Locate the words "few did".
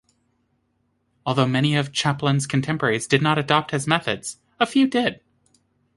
4.65-5.21